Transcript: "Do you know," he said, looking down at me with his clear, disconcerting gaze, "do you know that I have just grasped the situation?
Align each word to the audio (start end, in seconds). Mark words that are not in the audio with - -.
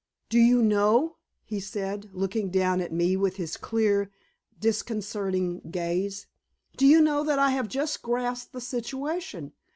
"Do 0.29 0.39
you 0.39 0.63
know," 0.63 1.17
he 1.43 1.59
said, 1.59 2.09
looking 2.11 2.49
down 2.49 2.81
at 2.81 2.91
me 2.91 3.15
with 3.15 3.35
his 3.35 3.55
clear, 3.55 4.09
disconcerting 4.59 5.59
gaze, 5.69 6.25
"do 6.75 6.87
you 6.87 7.01
know 7.01 7.23
that 7.23 7.37
I 7.37 7.51
have 7.51 7.67
just 7.67 8.01
grasped 8.01 8.51
the 8.51 8.61
situation? 8.61 9.53